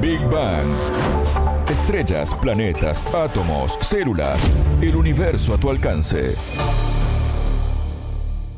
Big 0.00 0.20
Bang. 0.30 0.66
Estrellas, 1.70 2.34
planetas, 2.40 3.02
átomos, 3.14 3.76
células, 3.82 4.40
el 4.80 4.96
universo 4.96 5.52
a 5.52 5.60
tu 5.60 5.68
alcance. 5.68 6.34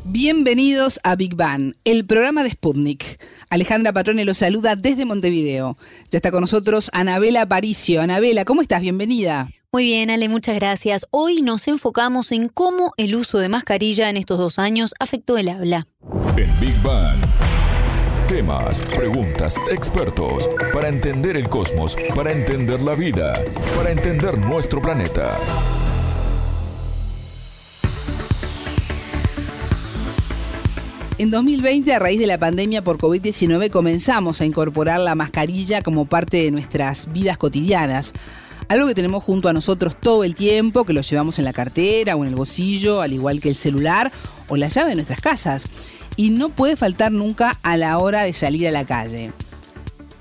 Bienvenidos 0.04 1.00
a 1.02 1.16
Big 1.16 1.34
Bang, 1.34 1.74
el 1.84 2.06
programa 2.06 2.44
de 2.44 2.50
Sputnik. 2.50 3.20
Alejandra 3.50 3.92
Patrone 3.92 4.24
los 4.24 4.38
saluda 4.38 4.76
desde 4.76 5.04
Montevideo. 5.04 5.76
Ya 6.12 6.18
está 6.18 6.30
con 6.30 6.42
nosotros 6.42 6.90
Anabela 6.92 7.45
Paricio. 7.47 8.03
Anabela, 8.03 8.45
¿cómo 8.45 8.63
estás? 8.63 8.81
Bienvenida. 8.81 9.51
Muy 9.72 9.85
bien, 9.85 10.11
Ale, 10.11 10.29
muchas 10.29 10.54
gracias. 10.54 11.06
Hoy 11.11 11.43
nos 11.43 11.67
enfocamos 11.67 12.31
en 12.31 12.51
cómo 12.51 12.93
el 12.97 13.17
uso 13.17 13.38
de 13.38 13.49
mascarilla 13.49 14.11
en 14.11 14.17
estos 14.17 14.38
dos 14.38 14.61
años 14.61 14.95
afectó 15.01 15.37
el 15.38 15.49
habla. 15.49 15.88
En 16.37 16.61
Big 16.61 16.80
Bang. 16.83 17.19
Temas, 18.33 18.80
preguntas, 18.96 19.56
expertos. 19.70 20.48
Para 20.73 20.88
entender 20.88 21.37
el 21.37 21.51
cosmos, 21.51 21.98
para 22.14 22.32
entender 22.32 22.80
la 22.80 22.95
vida, 22.95 23.34
para 23.77 23.91
entender 23.91 24.38
nuestro 24.38 24.80
planeta. 24.80 25.36
En 31.18 31.30
2020, 31.30 31.92
a 31.92 31.98
raíz 31.98 32.18
de 32.18 32.27
la 32.27 32.38
pandemia 32.38 32.82
por 32.82 32.96
COVID-19, 32.96 33.68
comenzamos 33.68 34.41
a 34.41 34.46
incorporar 34.46 35.00
la 35.00 35.14
mascarilla 35.14 35.83
como 35.83 36.06
parte 36.06 36.38
de 36.38 36.50
nuestras 36.50 37.12
vidas 37.12 37.36
cotidianas 37.36 38.14
algo 38.69 38.86
que 38.86 38.94
tenemos 38.94 39.22
junto 39.22 39.50
a 39.50 39.52
nosotros 39.52 39.94
todo 40.00 40.24
el 40.24 40.34
tiempo, 40.34 40.84
que 40.84 40.94
lo 40.94 41.02
llevamos 41.02 41.38
en 41.38 41.44
la 41.44 41.52
cartera 41.52 42.16
o 42.16 42.24
en 42.24 42.30
el 42.30 42.36
bolsillo, 42.36 43.02
al 43.02 43.12
igual 43.12 43.38
que 43.41 43.50
el 43.50 43.55
celular 43.55 44.10
o 44.48 44.56
la 44.56 44.69
llave 44.69 44.91
de 44.91 44.96
nuestras 44.96 45.20
casas. 45.20 45.66
Y 46.16 46.30
no 46.30 46.50
puede 46.50 46.76
faltar 46.76 47.12
nunca 47.12 47.58
a 47.62 47.76
la 47.76 47.98
hora 47.98 48.22
de 48.22 48.32
salir 48.32 48.68
a 48.68 48.70
la 48.70 48.84
calle 48.84 49.32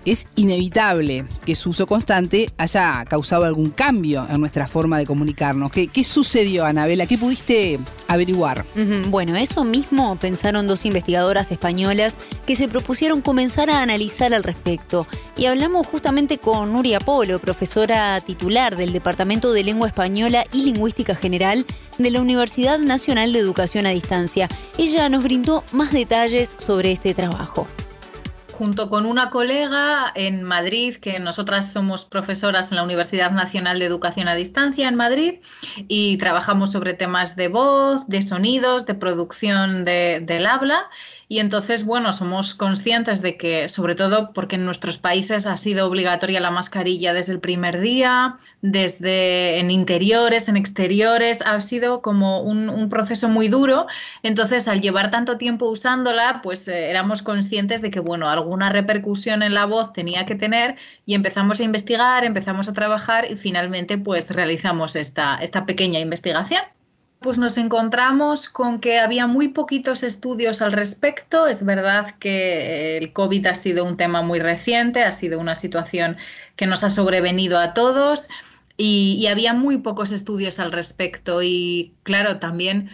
es 0.06 0.28
inevitable 0.36 1.26
que 1.46 1.56
su 1.56 1.70
uso 1.70 1.86
constante 1.86 2.50
haya 2.58 3.06
causado 3.06 3.46
algún 3.46 3.70
cambio 3.70 4.28
en 4.30 4.40
nuestra 4.40 4.68
forma 4.68 4.98
de 4.98 5.06
comunicarnos. 5.06 5.72
¿Qué, 5.72 6.04
sucedió, 6.04 6.66
Anabela? 6.66 7.06
¿Qué 7.06 7.18
pudiste 7.18 7.80
averiguar? 8.08 8.66
Bueno, 9.10 9.36
eso 9.36 9.64
mismo 9.64 10.16
pensaron 10.18 10.68
dos 10.68 10.86
investigadoras 10.86 11.52
españolas 11.52 12.18
que 12.46 12.56
se 12.56 12.68
propusieron 12.68 13.22
comenzar 13.22 13.70
a 13.70 13.82
analizar 13.82 14.34
al 14.34 14.44
respecto. 14.44 15.08
Y 15.38 15.46
hablamos 15.46 15.88
justamente 15.88 16.38
con 16.38 16.74
Nuria 16.74 17.00
Polo, 17.00 17.40
profesora 17.40 18.20
titular 18.22 18.76
del 18.76 18.94
Departamento 18.94 19.54
de 19.54 19.64
Lengua 19.64 19.88
Española 19.88 20.46
y 20.52 20.66
Lingüística 20.66 21.16
General 21.16 21.66
de 21.98 22.10
la 22.10 22.22
Universidad 22.22 22.80
Nacional 22.80 23.34
de 23.34 23.40
Educación 23.40 23.86
a 23.86 23.92
Distancia. 23.92 24.50
Ella 24.78 25.10
nos 25.10 25.24
brindó 25.24 25.64
más 25.72 25.92
detalles 25.92 26.56
sobre 26.58 26.92
este 26.92 27.14
trabajo 27.14 27.68
junto 28.62 28.92
con 28.92 29.08
una 29.08 29.32
colega 29.32 30.12
en 30.14 30.44
Madrid, 30.44 30.98
que 30.98 31.20
nosotras 31.20 31.74
somos 31.74 32.06
profesoras 32.06 32.70
en 32.70 32.76
la 32.76 32.84
Universidad 32.84 33.32
Nacional 33.32 33.80
de 33.80 33.86
Educación 33.86 34.28
a 34.28 34.36
Distancia 34.36 34.88
en 34.88 34.94
Madrid 34.94 35.40
y 35.88 36.18
trabajamos 36.18 36.72
sobre 36.72 36.94
temas 36.94 37.36
de 37.36 37.48
voz, 37.48 38.08
de 38.08 38.22
sonidos, 38.22 38.86
de 38.86 38.94
producción 38.94 39.84
del 39.84 40.46
habla 40.46 40.92
y 41.32 41.40
entonces, 41.40 41.86
bueno, 41.86 42.12
somos 42.12 42.54
conscientes 42.56 43.22
de 43.22 43.38
que, 43.38 43.70
sobre 43.70 43.96
todo 43.96 44.34
porque 44.34 44.58
en 44.58 44.66
nuestros 44.66 44.98
países 44.98 45.46
ha 45.46 45.56
sido 45.56 45.88
obligatoria 45.88 46.42
la 46.42 46.52
mascarilla 46.52 47.14
desde 47.14 47.32
el 47.32 47.40
primer 47.40 47.80
día, 47.80 48.36
desde 48.62 49.60
en 49.60 49.72
interiores, 49.72 50.50
en 50.50 50.58
exteriores, 50.58 51.42
ha 51.42 51.62
sido 51.62 52.02
como 52.02 52.42
un, 52.42 52.90
proceso 52.90 53.30
muy 53.30 53.48
duro. 53.48 53.88
Entonces, 54.24 54.68
al 54.68 54.82
llevar 54.82 55.10
tanto 55.10 55.38
tiempo 55.38 55.70
usándola, 55.70 56.42
pues 56.44 56.68
eh, 56.68 56.90
éramos 56.90 57.22
conscientes 57.22 57.82
de 57.82 57.92
que, 57.92 58.02
bueno, 58.02 58.28
alguna 58.28 58.70
repercusión 58.70 59.42
en 59.42 59.54
la 59.54 59.64
voz 59.64 59.94
tenía 59.94 60.26
que 60.26 60.36
tener 60.36 60.76
y 61.06 61.14
empezamos 61.14 61.62
a 61.62 61.64
investigar, 61.64 62.26
empezamos 62.26 62.68
a 62.68 62.74
trabajar 62.74 63.32
y 63.32 63.38
finalmente, 63.38 63.98
pues 63.98 64.32
realizamos 64.32 64.98
esta, 64.98 65.38
esta 65.38 65.66
pequeña 65.66 66.02
investigación 66.02 66.62
pues 67.22 67.38
nos 67.38 67.60
encontramos 67.60 68.50
con 68.50 68.80
que 68.80 69.00
había 69.00 69.28
muy 69.28 69.50
poquitos 69.50 70.02
estudios 70.02 70.64
al 70.64 70.74
respecto. 70.74 71.46
Es 71.46 71.64
verdad 71.64 72.16
que 72.20 72.98
el 72.98 73.14
COVID 73.14 73.46
ha 73.46 73.54
sido 73.54 73.86
un 73.86 73.96
tema 73.96 74.24
muy 74.24 74.40
reciente, 74.40 75.04
ha 75.04 75.12
sido 75.12 75.40
una 75.40 75.54
situación 75.54 76.18
que 76.56 76.66
nos 76.66 76.84
ha 76.84 76.90
sobrevenido 76.90 77.60
a 77.60 77.76
todos 77.76 78.28
y, 78.76 79.20
y 79.20 79.28
había 79.28 79.54
muy 79.54 79.78
pocos 79.78 80.12
estudios 80.12 80.60
al 80.60 80.72
respecto. 80.72 81.44
Y 81.44 81.94
claro, 82.02 82.40
también 82.40 82.90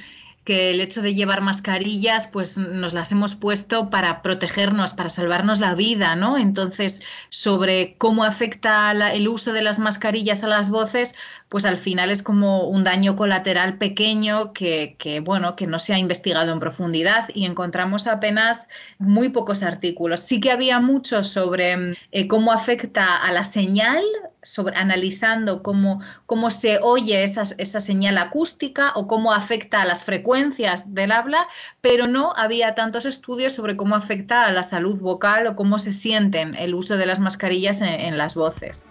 que 0.47 0.71
el 0.71 0.79
hecho 0.79 1.01
de 1.01 1.13
llevar 1.13 1.41
mascarillas, 1.41 2.25
pues 2.27 2.57
nos 2.57 2.93
las 2.93 3.11
hemos 3.11 3.35
puesto 3.35 3.89
para 3.89 4.21
protegernos, 4.21 4.93
para 4.93 5.09
salvarnos 5.09 5.59
la 5.59 5.75
vida, 5.75 6.15
¿no? 6.15 6.37
Entonces, 6.37 7.01
sobre 7.27 7.97
cómo 7.97 8.23
afecta 8.23 8.93
el 9.11 9.27
uso 9.27 9.51
de 9.51 9.61
las 9.61 9.79
mascarillas 9.79 10.45
a 10.45 10.47
las 10.47 10.69
voces, 10.69 11.15
pues 11.49 11.65
al 11.65 11.77
final 11.77 12.11
es 12.11 12.23
como 12.23 12.63
un 12.69 12.85
daño 12.85 13.17
colateral 13.17 13.77
pequeño 13.77 14.53
que, 14.53 15.21
bueno, 15.21 15.57
que 15.57 15.67
no 15.67 15.79
se 15.79 15.93
ha 15.93 15.99
investigado 15.99 16.53
en 16.53 16.61
profundidad 16.61 17.27
y 17.33 17.43
encontramos 17.43 18.07
apenas 18.07 18.69
muy 18.99 19.27
pocos 19.27 19.63
artículos. 19.63 20.21
Sí 20.21 20.39
que 20.39 20.51
había 20.51 20.79
muchos 20.79 21.27
sobre 21.27 21.97
eh, 22.13 22.27
cómo 22.29 22.53
afecta 22.53 23.17
a 23.17 23.33
la 23.33 23.43
señal 23.43 24.01
sobre, 24.47 24.75
analizando 24.77 25.61
cómo, 25.61 26.01
cómo 26.25 26.49
se 26.49 26.79
oye 26.81 27.23
esa, 27.23 27.43
esa 27.57 27.79
señal 27.79 28.17
acústica 28.17 28.93
o 28.95 29.07
cómo 29.07 29.33
afecta 29.33 29.81
a 29.81 29.85
las 29.85 30.03
frecuencias 30.03 30.93
del 30.93 31.11
habla, 31.11 31.47
pero 31.81 32.07
no 32.07 32.33
había 32.35 32.75
tantos 32.75 33.05
estudios 33.05 33.53
sobre 33.53 33.75
cómo 33.75 33.95
afecta 33.95 34.45
a 34.45 34.51
la 34.51 34.63
salud 34.63 34.99
vocal 35.01 35.47
o 35.47 35.55
cómo 35.55 35.79
se 35.79 35.93
sienten 35.93 36.55
el 36.55 36.73
uso 36.73 36.97
de 36.97 37.05
las 37.05 37.19
mascarillas 37.19 37.81
en 37.81 38.17
las 38.17 38.35
voces. 38.35 38.83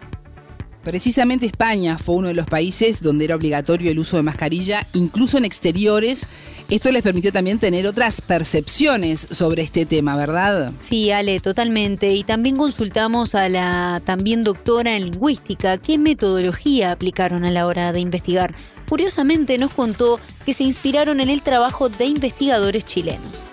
Precisamente 0.87 1.47
España 1.47 1.99
fue 1.99 2.15
uno 2.15 2.29
de 2.29 2.35
los 2.35 2.47
países 2.47 3.03
donde 3.03 3.25
era 3.25 3.35
obligatorio 3.35 3.91
el 3.91 3.99
uso 3.99 4.19
de 4.19 4.23
mascarilla, 4.23 4.87
incluso 4.93 5.37
en 5.37 5.45
exteriores. 5.45 6.29
Esto 6.71 6.93
les 6.93 7.03
permitió 7.03 7.33
también 7.33 7.59
tener 7.59 7.89
otras 7.89 8.21
percepciones 8.21 9.27
sobre 9.33 9.63
este 9.65 9.85
tema, 9.85 10.15
¿verdad? 10.15 10.71
Sí, 10.79 11.11
Ale, 11.11 11.41
totalmente. 11.41 12.15
Y 12.15 12.23
también 12.23 12.57
consultamos 12.57 13.35
a 13.35 13.49
la 13.49 14.01
también 14.05 14.45
doctora 14.45 14.97
en 14.97 15.07
lingüística 15.07 15.77
qué 15.79 15.99
metodología 15.99 16.93
aplicaron 16.93 17.45
a 17.45 17.51
la 17.51 17.67
hora 17.67 17.93
de 17.93 17.99
investigar. 17.99 18.55
Curiosamente 18.89 19.59
nos 19.59 19.73
contó 19.73 20.21
que 20.45 20.55
se 20.55 20.63
inspiraron 20.63 21.19
en 21.19 21.31
el 21.31 21.43
trabajo 21.43 21.89
de 21.89 22.05
investigadores 22.05 22.85
chilenos 22.85 23.46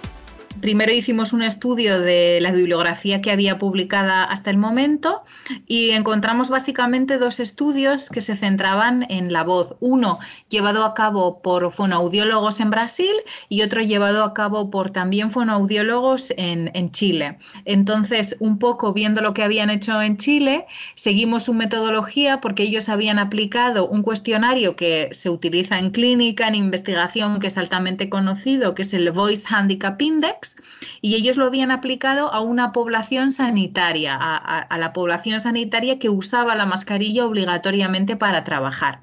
primero 0.63 0.93
hicimos 0.93 1.33
un 1.33 1.41
estudio 1.41 1.99
de 1.99 2.39
la 2.39 2.51
bibliografía 2.51 3.19
que 3.19 3.31
había 3.31 3.59
publicada 3.59 4.23
hasta 4.23 4.49
el 4.49 4.55
momento 4.55 5.21
y 5.67 5.89
encontramos 5.89 6.47
básicamente 6.47 7.17
dos 7.17 7.41
estudios 7.41 8.09
que 8.09 8.21
se 8.21 8.37
centraban 8.37 9.05
en 9.09 9.33
la 9.33 9.43
voz. 9.43 9.75
Uno 9.81 10.19
llevado 10.47 10.85
a 10.85 10.93
cabo 10.93 11.41
por 11.41 11.69
fonoaudiólogos 11.73 12.61
en 12.61 12.69
Brasil 12.69 13.13
y 13.49 13.61
otro 13.63 13.81
llevado 13.81 14.23
a 14.23 14.33
cabo 14.33 14.69
por 14.69 14.89
también 14.89 15.31
fonoaudiólogos 15.31 16.33
en, 16.37 16.71
en 16.73 16.91
Chile. 16.91 17.39
Entonces, 17.65 18.37
un 18.39 18.57
poco 18.57 18.93
viendo 18.93 19.19
lo 19.19 19.33
que 19.33 19.43
habían 19.43 19.69
hecho 19.69 20.01
en 20.01 20.15
Chile, 20.15 20.65
seguimos 20.95 21.43
su 21.43 21.53
metodología 21.53 22.39
porque 22.39 22.63
ellos 22.63 22.87
habían 22.87 23.19
aplicado 23.19 23.89
un 23.89 24.01
cuestionario 24.01 24.77
que 24.77 25.09
se 25.11 25.29
utiliza 25.29 25.77
en 25.77 25.91
clínica, 25.91 26.47
en 26.47 26.55
investigación, 26.55 27.41
que 27.41 27.47
es 27.47 27.57
altamente 27.57 28.07
conocido, 28.07 28.75
que 28.75 28.83
es 28.83 28.93
el 28.93 29.11
Voice 29.11 29.45
Handicap 29.53 30.01
Index 30.01 30.52
y 31.01 31.15
ellos 31.15 31.37
lo 31.37 31.45
habían 31.45 31.71
aplicado 31.71 32.33
a 32.33 32.41
una 32.41 32.71
población 32.71 33.31
sanitaria, 33.31 34.17
a, 34.19 34.77
la 34.77 34.93
población 34.93 35.39
sanitaria 35.39 35.99
que 35.99 36.09
usaba 36.09 36.55
la 36.55 36.65
mascarilla 36.65 37.25
obligatoriamente 37.25 38.15
para 38.15 38.43
trabajar. 38.43 39.01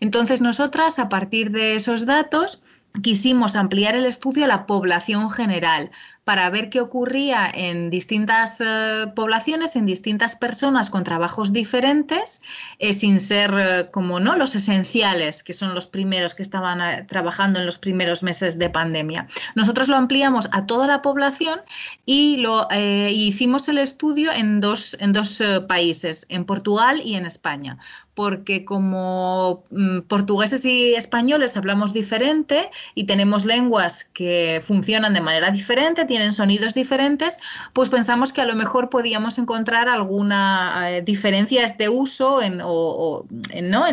Entonces 0.00 0.40
nosotras, 0.40 0.98
a 0.98 1.08
partir 1.08 1.50
de 1.50 1.74
esos 1.74 2.06
datos, 2.06 2.62
quisimos 3.02 3.56
ampliar 3.56 3.94
el 3.94 4.04
estudio 4.04 4.44
a 4.44 4.48
la 4.48 4.66
población 4.66 5.30
general 5.30 5.90
para 6.26 6.50
ver 6.50 6.70
qué 6.70 6.80
ocurría 6.80 7.48
en 7.54 7.88
distintas 7.88 8.60
eh, 8.60 9.06
poblaciones, 9.14 9.76
en 9.76 9.86
distintas 9.86 10.34
personas 10.34 10.90
con 10.90 11.04
trabajos 11.04 11.52
diferentes, 11.52 12.42
eh, 12.80 12.94
sin 12.94 13.20
ser 13.20 13.54
eh, 13.56 13.90
como 13.92 14.18
no 14.18 14.34
los 14.34 14.56
esenciales, 14.56 15.44
que 15.44 15.52
son 15.52 15.72
los 15.72 15.86
primeros 15.86 16.34
que 16.34 16.42
estaban 16.42 17.06
trabajando 17.06 17.60
en 17.60 17.66
los 17.66 17.78
primeros 17.78 18.24
meses 18.24 18.58
de 18.58 18.68
pandemia. 18.68 19.28
Nosotros 19.54 19.86
lo 19.86 19.94
ampliamos 19.94 20.48
a 20.50 20.66
toda 20.66 20.88
la 20.88 21.00
población 21.00 21.60
y 22.04 22.38
lo 22.38 22.66
hicimos 22.72 23.68
el 23.68 23.78
estudio 23.78 24.32
en 24.32 24.58
dos, 24.58 24.96
en 24.98 25.12
dos 25.12 25.40
países, 25.68 26.26
en 26.28 26.44
Portugal 26.44 27.02
y 27.04 27.14
en 27.14 27.24
España 27.24 27.78
porque 28.16 28.64
como 28.64 29.64
mm, 29.70 30.00
portugueses 30.08 30.64
y 30.64 30.94
españoles 30.94 31.54
hablamos 31.58 31.92
diferente 31.92 32.70
y 32.94 33.04
tenemos 33.04 33.44
lenguas 33.44 34.04
que 34.04 34.62
funcionan 34.64 35.12
de 35.12 35.20
manera 35.20 35.50
diferente, 35.50 36.06
tienen 36.16 36.32
sonidos 36.32 36.72
diferentes, 36.72 37.38
pues 37.74 37.90
pensamos 37.90 38.32
que 38.32 38.40
a 38.40 38.46
lo 38.46 38.54
mejor 38.54 38.88
podíamos 38.88 39.38
encontrar 39.38 39.86
alguna 39.86 40.90
eh, 40.90 41.02
diferencias 41.02 41.76
de 41.76 41.90
uso 41.90 42.40
en, 42.40 42.62
o, 42.64 43.26
¿no? 43.62 43.84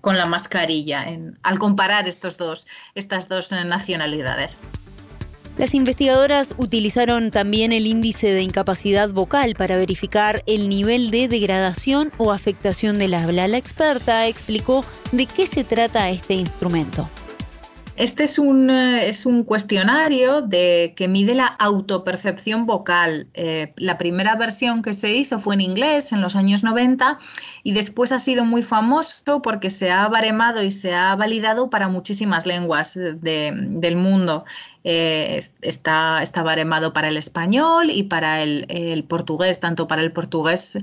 con 0.00 0.16
la 0.16 0.24
mascarilla 0.24 1.04
al 1.42 1.58
comparar 1.58 2.08
estos 2.08 2.38
dos, 2.38 2.66
estas 2.94 3.28
dos 3.28 3.52
nacionalidades. 3.52 4.56
Las 5.58 5.74
investigadoras 5.74 6.54
utilizaron 6.56 7.30
también 7.30 7.72
el 7.72 7.86
índice 7.86 8.32
de 8.32 8.40
incapacidad 8.40 9.10
vocal 9.10 9.54
para 9.54 9.76
verificar 9.76 10.42
el 10.46 10.70
nivel 10.70 11.10
de 11.10 11.28
degradación 11.28 12.10
o 12.16 12.32
afectación 12.32 12.98
del 12.98 13.12
habla. 13.12 13.48
La 13.48 13.58
experta 13.58 14.26
explicó 14.26 14.82
de 15.12 15.26
qué 15.26 15.44
se 15.44 15.62
trata 15.62 16.08
este 16.08 16.32
instrumento. 16.32 17.06
Este 17.96 18.24
es 18.24 18.40
un, 18.40 18.70
eh, 18.70 19.08
es 19.08 19.24
un 19.24 19.44
cuestionario 19.44 20.42
de, 20.42 20.94
que 20.96 21.06
mide 21.06 21.34
la 21.36 21.46
autopercepción 21.46 22.66
vocal. 22.66 23.28
Eh, 23.34 23.72
la 23.76 23.98
primera 23.98 24.34
versión 24.34 24.82
que 24.82 24.94
se 24.94 25.12
hizo 25.12 25.38
fue 25.38 25.54
en 25.54 25.60
inglés 25.60 26.10
en 26.12 26.20
los 26.20 26.34
años 26.34 26.64
90 26.64 27.20
y 27.62 27.72
después 27.72 28.10
ha 28.10 28.18
sido 28.18 28.44
muy 28.44 28.64
famoso 28.64 29.42
porque 29.42 29.70
se 29.70 29.92
ha 29.92 30.08
baremado 30.08 30.64
y 30.64 30.72
se 30.72 30.92
ha 30.92 31.14
validado 31.14 31.70
para 31.70 31.86
muchísimas 31.86 32.46
lenguas 32.46 32.94
del 32.94 33.96
mundo. 33.96 34.44
Eh, 34.82 35.40
está, 35.62 36.20
está 36.22 36.42
baremado 36.42 36.92
para 36.92 37.08
el 37.08 37.16
español 37.16 37.90
y 37.90 38.02
para 38.02 38.42
el, 38.42 38.66
el 38.68 39.04
portugués, 39.04 39.60
tanto 39.60 39.86
para 39.86 40.02
el 40.02 40.10
portugués 40.10 40.78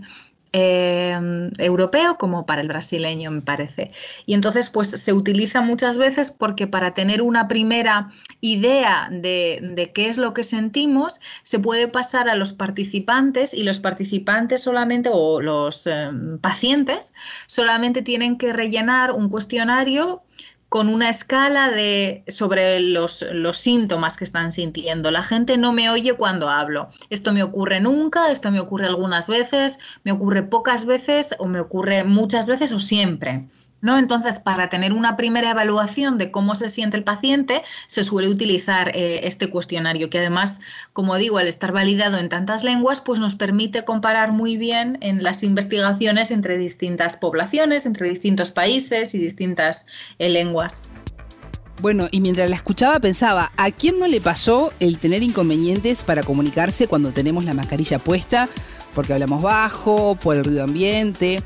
Em, 0.54 1.50
europeo 1.60 2.18
como 2.18 2.46
para 2.46 2.60
el 2.60 2.68
brasileño, 2.68 3.32
me 3.32 3.42
parece. 3.42 3.92
Y 4.26 4.34
entonces, 4.34 4.70
pues 4.70 4.90
se 4.90 5.14
utiliza 5.14 5.62
muchas 5.62 5.98
veces 5.98 6.32
porque 6.32 6.68
para 6.68 6.94
tener 6.94 7.22
una 7.22 7.48
primera 7.48 8.12
idea 8.42 9.08
de, 9.10 9.92
qué 9.96 10.10
es 10.10 10.18
lo 10.18 10.34
que 10.34 10.44
sentimos, 10.44 11.22
se 11.44 11.60
puede 11.60 11.88
pasar 11.88 12.28
a 12.28 12.36
los 12.36 12.52
participantes 12.52 13.54
y 13.54 13.64
los 13.64 13.80
participantes 13.80 14.62
solamente, 14.62 15.10
o 15.14 15.40
los 15.40 15.88
em, 15.88 16.38
pacientes, 16.38 17.14
solamente 17.48 18.02
tienen 18.02 18.38
que 18.38 18.52
rellenar 18.52 19.12
un 19.14 19.30
cuestionario 19.30 20.22
con 20.72 20.88
una 20.88 21.10
escala 21.10 21.70
de 21.70 22.24
sobre 22.30 22.80
los, 22.80 23.26
los, 23.34 23.58
síntomas 23.58 24.16
que 24.16 24.24
están 24.24 24.52
sintiendo. 24.52 25.12
La 25.12 25.22
gente 25.22 25.58
no 25.58 25.74
me 25.74 25.90
oye 25.90 26.14
cuando 26.14 26.48
hablo. 26.48 26.88
Esto 27.10 27.34
me 27.34 27.44
ocurre 27.44 27.82
nunca, 27.82 28.32
esto 28.32 28.52
me 28.52 28.62
ocurre 28.62 28.86
algunas 28.86 29.28
veces, 29.28 29.80
me 30.06 30.14
ocurre 30.14 30.44
pocas 30.44 30.86
veces 30.86 31.36
o 31.40 31.48
me 31.48 31.60
ocurre 31.60 32.06
muchas 32.06 32.48
veces 32.48 32.72
o 32.72 32.80
siempre. 32.80 33.50
¿No? 33.82 33.98
Entonces, 33.98 34.40
para 34.40 34.68
tener 34.68 34.94
una 34.94 35.18
primera 35.18 35.52
evaluación 35.52 36.18
de 36.18 36.32
cómo 36.32 36.56
se 36.56 36.70
siente 36.70 36.98
el 36.98 37.04
paciente, 37.04 37.64
se 37.88 38.04
suele 38.04 38.30
utilizar 38.30 38.96
eh, 38.96 39.22
este 39.24 39.50
cuestionario, 39.50 40.10
que 40.10 40.20
además, 40.20 40.62
como 40.94 41.16
digo, 41.18 41.38
al 41.38 41.48
estar 41.48 41.72
validado 41.72 42.18
en 42.18 42.30
tantas 42.30 42.64
lenguas, 42.64 43.02
pues 43.02 43.20
nos 43.20 43.36
permite 43.36 43.84
comparar 43.84 44.32
muy 44.32 44.58
bien 44.58 44.98
en 45.02 45.24
las 45.24 45.44
investigaciones 45.44 46.32
entre 46.32 46.58
distintas 46.58 47.18
poblaciones, 47.18 47.86
entre 47.86 48.08
distintos 48.08 48.52
países 48.52 49.16
y 49.16 49.18
distintas 49.18 49.86
eh, 50.20 50.30
lenguas. 50.30 50.82
Bueno, 51.82 52.08
y 52.12 52.22
mientras 52.22 52.48
la 52.48 52.56
escuchaba 52.56 53.00
pensaba, 53.00 53.52
¿a 53.58 53.72
quién 53.72 53.98
no 53.98 54.08
le 54.08 54.22
pasó 54.22 54.72
el 54.80 55.00
tener 55.00 55.24
inconvenientes 55.24 56.04
para 56.04 56.22
comunicarse 56.22 56.88
cuando 56.88 57.12
tenemos 57.12 57.44
la 57.44 57.56
mascarilla 57.56 57.98
puesta? 57.98 58.48
Porque 58.94 59.14
hablamos 59.14 59.42
bajo, 59.42 60.16
por 60.16 60.36
el 60.36 60.46
ruido 60.46 60.64
ambiente 60.64 61.42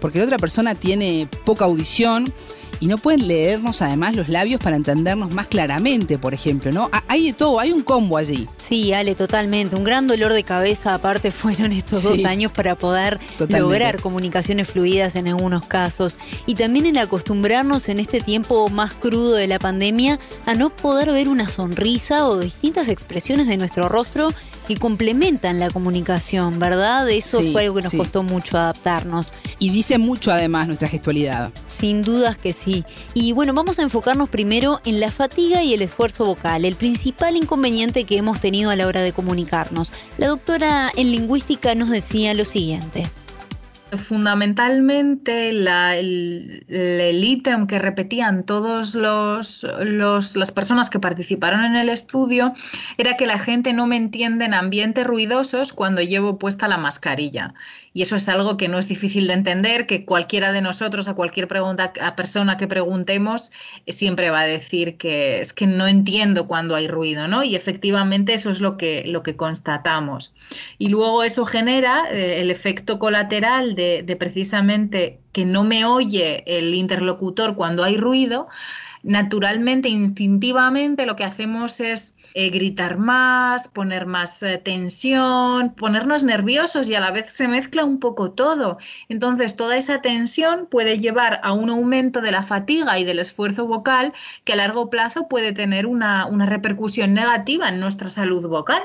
porque 0.00 0.18
la 0.18 0.24
otra 0.24 0.38
persona 0.38 0.74
tiene 0.74 1.28
poca 1.44 1.64
audición 1.64 2.32
y 2.80 2.86
no 2.86 2.98
pueden 2.98 3.26
leernos 3.26 3.82
además 3.82 4.14
los 4.14 4.28
labios 4.28 4.60
para 4.60 4.76
entendernos 4.76 5.32
más 5.32 5.48
claramente, 5.48 6.18
por 6.18 6.34
ejemplo, 6.34 6.70
¿no? 6.72 6.90
Hay 7.08 7.26
de 7.26 7.32
todo, 7.32 7.58
hay 7.58 7.72
un 7.72 7.82
combo 7.82 8.16
allí. 8.16 8.48
Sí, 8.56 8.92
Ale, 8.92 9.14
totalmente. 9.14 9.74
Un 9.76 9.84
gran 9.84 10.06
dolor 10.06 10.32
de 10.32 10.44
cabeza 10.44 10.94
aparte 10.94 11.30
fueron 11.32 11.72
estos 11.72 12.02
dos 12.02 12.24
años 12.24 12.52
para 12.52 12.76
poder 12.76 13.18
lograr 13.48 14.00
comunicaciones 14.00 14.68
fluidas 14.68 15.16
en 15.16 15.28
algunos 15.28 15.66
casos. 15.66 16.18
Y 16.46 16.54
también 16.54 16.86
el 16.86 16.98
acostumbrarnos 16.98 17.88
en 17.88 17.98
este 17.98 18.20
tiempo 18.20 18.68
más 18.68 18.94
crudo 18.94 19.34
de 19.34 19.48
la 19.48 19.58
pandemia 19.58 20.18
a 20.46 20.54
no 20.54 20.70
poder 20.70 21.10
ver 21.12 21.28
una 21.28 21.48
sonrisa 21.48 22.28
o 22.28 22.38
distintas 22.38 22.88
expresiones 22.88 23.48
de 23.48 23.56
nuestro 23.56 23.88
rostro 23.88 24.32
que 24.68 24.76
complementan 24.76 25.58
la 25.58 25.70
comunicación, 25.70 26.58
¿verdad? 26.58 27.08
Eso 27.08 27.40
fue 27.52 27.62
algo 27.62 27.76
que 27.76 27.82
nos 27.82 27.94
costó 27.94 28.22
mucho 28.22 28.58
adaptarnos. 28.58 29.32
Y 29.58 29.70
dice 29.70 29.96
mucho 29.96 30.30
además 30.30 30.66
nuestra 30.66 30.88
gestualidad. 30.88 31.50
Sin 31.66 32.02
dudas 32.02 32.36
que 32.36 32.52
sí. 32.52 32.84
Y 33.14 33.32
bueno, 33.32 33.54
vamos 33.54 33.78
a 33.78 33.82
enfocarnos 33.82 34.28
primero 34.28 34.82
en 34.84 35.00
la 35.00 35.10
fatiga 35.10 35.62
y 35.62 35.72
el 35.72 35.80
esfuerzo 35.80 36.26
vocal, 36.26 36.66
el 36.66 36.76
principal 36.76 37.36
inconveniente 37.36 38.04
que 38.04 38.18
hemos 38.18 38.40
tenido 38.40 38.70
a 38.70 38.76
la 38.76 38.86
hora 38.86 39.00
de 39.00 39.14
comunicarnos. 39.14 39.90
La 40.18 40.28
doctora 40.28 40.92
en 40.94 41.10
lingüística 41.12 41.74
nos 41.74 41.88
decía 41.88 42.34
lo 42.34 42.44
siguiente. 42.44 43.10
Fundamentalmente 43.96 45.48
el, 45.48 47.24
ítem 47.24 47.66
que 47.66 47.78
repetían 47.78 48.44
todas 48.44 48.94
los, 48.94 49.64
las 49.64 50.52
personas 50.52 50.90
que 50.90 50.98
participaron 50.98 51.64
en 51.64 51.74
el 51.74 51.88
estudio 51.88 52.52
era 52.98 53.16
que 53.16 53.26
la 53.26 53.38
gente 53.38 53.72
no 53.72 53.86
me 53.86 53.96
entiende 53.96 54.44
en 54.44 54.52
ambientes 54.52 55.06
ruidosos 55.06 55.72
cuando 55.72 56.02
llevo 56.02 56.38
puesta 56.38 56.68
la 56.68 56.76
mascarilla. 56.76 57.54
Y 57.94 58.02
eso 58.02 58.14
es 58.14 58.28
algo 58.28 58.56
que 58.56 58.68
no 58.68 58.78
es 58.78 58.86
difícil 58.86 59.26
de 59.26 59.32
entender, 59.32 59.86
que 59.86 60.04
cualquiera 60.04 60.52
de 60.52 60.60
nosotros, 60.60 61.08
a 61.08 61.14
cualquier 61.14 61.48
pregunta, 61.48 61.92
a 62.00 62.14
persona 62.14 62.56
que 62.56 62.68
preguntemos, 62.68 63.50
siempre 63.88 64.30
va 64.30 64.40
a 64.40 64.46
decir 64.46 64.96
que 64.96 65.40
es 65.40 65.52
que 65.52 65.66
no 65.66 65.86
entiendo 65.86 66.46
cuando 66.46 66.76
hay 66.76 66.86
ruido, 66.86 67.26
¿no? 67.26 67.42
Y 67.42 67.56
efectivamente 67.56 68.34
eso 68.34 68.50
es 68.50 68.60
lo 68.60 68.76
que, 68.76 69.04
lo 69.06 69.22
que 69.22 69.36
constatamos. 69.36 70.34
Y 70.78 70.88
luego 70.88 71.24
eso 71.24 71.46
genera 71.46 72.04
eh, 72.12 72.40
el 72.40 72.50
efecto 72.50 72.98
colateral 72.98 73.74
de, 73.78 74.16
precisamente 74.16 75.20
que 75.32 75.44
no 75.44 75.62
me 75.62 75.84
oye 75.84 76.42
el 76.46 76.74
interlocutor 76.74 77.54
cuando 77.54 77.84
hay 77.84 77.96
ruido, 77.96 78.48
naturalmente, 79.04 79.88
instintivamente, 79.88 81.06
lo 81.06 81.14
que 81.14 81.22
hacemos 81.22 81.78
es 81.78 82.16
eh, 82.34 82.50
gritar 82.50 82.98
más, 82.98 83.68
poner 83.68 84.06
más 84.06 84.42
eh, 84.42 84.58
tensión, 84.58 85.74
ponernos 85.76 86.24
nerviosos 86.24 86.90
y 86.90 86.96
a 86.96 87.00
la 87.00 87.12
vez 87.12 87.32
se 87.32 87.46
mezcla 87.46 87.84
un 87.84 88.00
poco 88.00 88.32
todo. 88.32 88.78
Entonces, 89.08 89.54
toda 89.54 89.76
esa 89.76 90.02
tensión 90.02 90.66
puede 90.66 90.98
llevar 90.98 91.40
a 91.44 91.52
un 91.52 91.70
aumento 91.70 92.20
de 92.20 92.32
la 92.32 92.42
fatiga 92.42 92.98
y 92.98 93.04
del 93.04 93.20
esfuerzo 93.20 93.66
vocal 93.66 94.12
que 94.44 94.54
a 94.54 94.56
largo 94.56 94.90
plazo 94.90 95.28
puede 95.28 95.52
tener 95.52 95.86
una 95.86 96.28
repercusión 96.46 97.14
negativa 97.14 97.68
en 97.68 97.78
nuestra 97.78 98.10
salud 98.10 98.44
vocal 98.48 98.82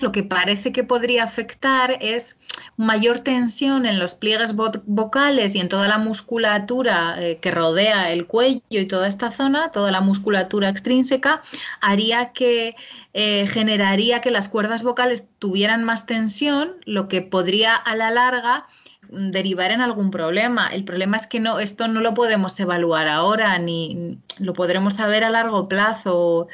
lo 0.00 0.12
que 0.12 0.22
parece 0.22 0.72
que 0.72 0.84
podría 0.84 1.24
afectar 1.24 1.98
es 2.00 2.40
mayor 2.80 3.18
tensión 3.18 3.84
en 3.84 3.98
los 3.98 4.14
pliegues 4.14 4.54
vocales 4.56 5.54
y 5.54 5.60
en 5.60 5.68
toda 5.68 5.86
la 5.86 5.98
musculatura 5.98 7.14
eh, 7.18 7.36
que 7.38 7.50
rodea 7.50 8.10
el 8.10 8.26
cuello 8.26 8.62
y 8.70 8.86
toda 8.86 9.06
esta 9.06 9.30
zona, 9.30 9.70
toda 9.70 9.90
la 9.90 10.00
musculatura 10.00 10.70
extrínseca, 10.70 11.42
haría 11.82 12.32
que 12.32 12.76
eh, 13.12 13.46
generaría 13.48 14.22
que 14.22 14.30
las 14.30 14.48
cuerdas 14.48 14.82
vocales 14.82 15.28
tuvieran 15.38 15.84
más 15.84 16.06
tensión, 16.06 16.76
lo 16.86 17.06
que 17.06 17.20
podría 17.20 17.74
a 17.74 17.96
la 17.96 18.10
larga 18.10 18.66
derivar 19.10 19.72
en 19.72 19.82
algún 19.82 20.10
problema. 20.10 20.68
El 20.68 20.84
problema 20.84 21.18
es 21.18 21.26
que 21.26 21.38
no, 21.38 21.58
esto 21.58 21.86
no 21.86 22.00
lo 22.00 22.14
podemos 22.14 22.58
evaluar 22.60 23.08
ahora, 23.08 23.58
ni 23.58 24.18
lo 24.38 24.54
podremos 24.54 24.94
saber 24.94 25.22
a 25.22 25.30
largo 25.30 25.68
plazo 25.68 26.48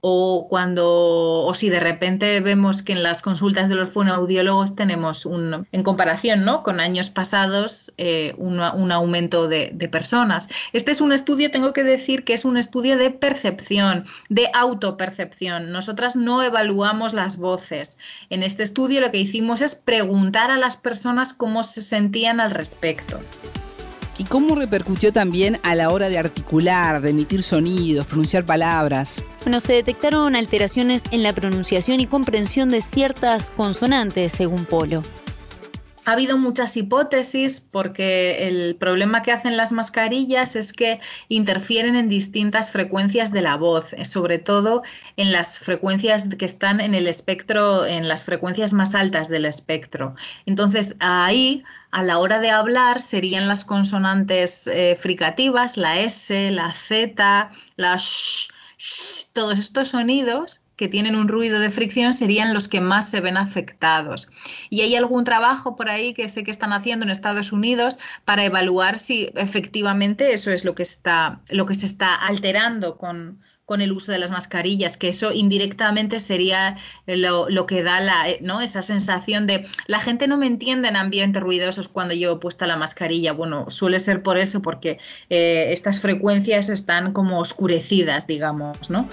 cuando 0.00 1.44
o 1.44 1.54
si 1.54 1.70
de 1.70 1.80
repente 1.80 2.40
vemos 2.40 2.82
que 2.82 2.92
en 2.92 3.02
las 3.02 3.20
consultas 3.20 3.68
de 3.68 3.74
los 3.74 3.90
fonoaudiólogos 3.90 4.76
tenemos 4.76 5.26
un 5.26 5.66
en 5.72 5.82
comparación 5.82 6.44
¿no? 6.44 6.62
con 6.62 6.80
años 6.80 7.10
pasados 7.10 7.92
eh, 7.98 8.34
un, 8.38 8.60
aumento 8.60 9.48
de, 9.48 9.70
de, 9.72 9.88
personas. 9.88 10.48
Este 10.72 10.92
es 10.92 11.00
un 11.00 11.12
estudio 11.12 11.50
tengo 11.50 11.72
que 11.72 11.84
decir 11.84 12.24
que 12.24 12.34
es 12.34 12.44
un 12.44 12.56
estudio 12.56 12.96
de 12.96 13.10
percepción 13.10 14.04
de 14.28 14.48
autopercepción. 14.54 15.72
Nosotras 15.72 16.14
no 16.16 16.42
evaluamos 16.42 17.12
las 17.12 17.36
voces. 17.36 17.98
En 18.30 18.42
este 18.42 18.62
estudio 18.62 19.00
lo 19.00 19.10
que 19.10 19.18
hicimos 19.18 19.60
es 19.60 19.74
preguntar 19.74 20.50
a 20.50 20.58
las 20.58 20.76
personas 20.76 21.34
cómo 21.34 21.64
se 21.64 21.80
sentían 21.80 22.40
al 22.40 22.52
respecto 22.52 23.20
¿Y 24.18 24.24
cómo 24.24 24.56
repercutió 24.56 25.12
también 25.12 25.60
a 25.62 25.76
la 25.76 25.90
hora 25.90 26.08
de 26.08 26.18
articular, 26.18 27.00
de 27.00 27.10
emitir 27.10 27.44
sonidos, 27.44 28.04
pronunciar 28.04 28.44
palabras? 28.44 29.22
Bueno, 29.44 29.60
se 29.60 29.74
detectaron 29.74 30.34
alteraciones 30.34 31.04
en 31.12 31.22
la 31.22 31.32
pronunciación 31.32 32.00
y 32.00 32.06
comprensión 32.06 32.68
de 32.68 32.82
ciertas 32.82 33.52
consonantes, 33.52 34.32
según 34.32 34.64
Polo. 34.66 35.02
Ha 36.08 36.12
habido 36.12 36.38
muchas 36.38 36.74
hipótesis 36.78 37.60
porque 37.60 38.48
el 38.48 38.76
problema 38.76 39.22
que 39.22 39.30
hacen 39.30 39.58
las 39.58 39.72
mascarillas 39.72 40.56
es 40.56 40.72
que 40.72 41.00
interfieren 41.28 41.96
en 41.96 42.08
distintas 42.08 42.70
frecuencias 42.70 43.30
de 43.30 43.42
la 43.42 43.56
voz, 43.56 43.94
sobre 44.04 44.38
todo 44.38 44.82
en 45.18 45.32
las 45.32 45.58
frecuencias 45.58 46.30
que 46.30 46.46
están 46.46 46.80
en 46.80 46.94
el 46.94 47.08
espectro, 47.08 47.84
en 47.84 48.08
las 48.08 48.24
frecuencias 48.24 48.72
más 48.72 48.94
altas 48.94 49.28
del 49.28 49.44
espectro. 49.44 50.14
Entonces 50.46 50.96
ahí, 50.98 51.62
a 51.90 52.02
la 52.02 52.20
hora 52.20 52.40
de 52.40 52.48
hablar, 52.48 53.02
serían 53.02 53.46
las 53.46 53.66
consonantes 53.66 54.66
eh, 54.66 54.96
fricativas, 54.98 55.76
la 55.76 56.00
S, 56.00 56.50
la 56.52 56.72
Z, 56.72 57.50
la 57.76 57.98
sh, 57.98 58.48
sh, 58.78 59.26
todos 59.34 59.58
estos 59.58 59.88
sonidos 59.88 60.62
que 60.78 60.88
tienen 60.88 61.16
un 61.16 61.28
ruido 61.28 61.58
de 61.58 61.70
fricción 61.70 62.14
serían 62.14 62.54
los 62.54 62.68
que 62.68 62.80
más 62.80 63.10
se 63.10 63.20
ven 63.20 63.36
afectados. 63.36 64.30
Y 64.70 64.82
hay 64.82 64.94
algún 64.94 65.24
trabajo 65.24 65.74
por 65.74 65.90
ahí 65.90 66.14
que 66.14 66.28
sé 66.28 66.44
que 66.44 66.52
están 66.52 66.72
haciendo 66.72 67.04
en 67.04 67.10
Estados 67.10 67.52
Unidos 67.52 67.98
para 68.24 68.44
evaluar 68.44 68.96
si 68.96 69.30
efectivamente 69.34 70.32
eso 70.32 70.52
es 70.52 70.64
lo 70.64 70.76
que 70.76 70.84
está 70.84 71.40
lo 71.50 71.66
que 71.66 71.74
se 71.74 71.84
está 71.84 72.14
alterando 72.14 72.96
con, 72.96 73.40
con 73.64 73.80
el 73.80 73.90
uso 73.90 74.12
de 74.12 74.20
las 74.20 74.30
mascarillas, 74.30 74.96
que 74.96 75.08
eso 75.08 75.32
indirectamente 75.32 76.20
sería 76.20 76.76
lo, 77.06 77.66
que 77.66 77.82
da 77.82 77.98
la, 77.98 78.30
eh, 78.30 78.38
¿no? 78.40 78.60
esa 78.60 78.82
sensación 78.82 79.48
de 79.48 79.66
la 79.88 79.98
gente 79.98 80.28
no 80.28 80.38
me 80.38 80.46
entiende 80.46 80.86
en 80.86 80.96
ambientes 80.96 81.42
ruidosos 81.42 81.88
cuando 81.88 82.14
llevo 82.14 82.38
puesta 82.38 82.68
la 82.68 82.76
mascarilla. 82.76 83.32
Bueno, 83.32 83.68
suele 83.68 83.98
ser 83.98 84.22
por 84.22 84.38
eso, 84.38 84.62
porque 84.62 84.98
eh, 85.28 85.72
estas 85.72 86.00
frecuencias 86.00 86.68
están 86.68 87.12
como 87.12 87.40
oscurecidas, 87.40 88.28
digamos, 88.28 88.90
¿no? 88.90 89.08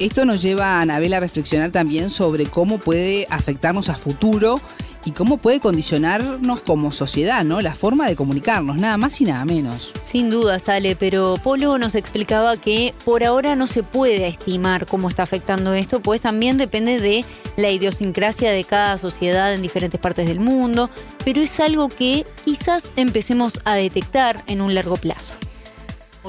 Esto 0.00 0.24
nos 0.24 0.42
lleva 0.42 0.78
a 0.78 0.80
Anabel 0.80 1.14
a 1.14 1.20
reflexionar 1.20 1.70
también 1.70 2.10
sobre 2.10 2.46
cómo 2.46 2.78
puede 2.78 3.28
afectarnos 3.30 3.88
a 3.88 3.94
futuro 3.94 4.60
y 5.04 5.12
cómo 5.12 5.36
puede 5.36 5.60
condicionarnos 5.60 6.62
como 6.62 6.90
sociedad, 6.90 7.44
¿no? 7.44 7.60
La 7.60 7.76
forma 7.76 8.08
de 8.08 8.16
comunicarnos, 8.16 8.76
nada 8.76 8.96
más 8.96 9.20
y 9.20 9.24
nada 9.24 9.44
menos. 9.44 9.92
Sin 10.02 10.30
duda, 10.30 10.58
sale, 10.58 10.96
pero 10.96 11.36
Polo 11.42 11.78
nos 11.78 11.94
explicaba 11.94 12.56
que 12.56 12.92
por 13.04 13.22
ahora 13.22 13.54
no 13.54 13.68
se 13.68 13.84
puede 13.84 14.26
estimar 14.26 14.86
cómo 14.86 15.08
está 15.08 15.22
afectando 15.22 15.74
esto, 15.74 16.00
pues 16.00 16.20
también 16.20 16.56
depende 16.56 16.98
de 16.98 17.24
la 17.56 17.70
idiosincrasia 17.70 18.50
de 18.50 18.64
cada 18.64 18.98
sociedad 18.98 19.54
en 19.54 19.62
diferentes 19.62 20.00
partes 20.00 20.26
del 20.26 20.40
mundo, 20.40 20.90
pero 21.24 21.40
es 21.40 21.60
algo 21.60 21.88
que 21.88 22.26
quizás 22.44 22.90
empecemos 22.96 23.60
a 23.64 23.74
detectar 23.74 24.42
en 24.48 24.60
un 24.60 24.74
largo 24.74 24.96
plazo 24.96 25.34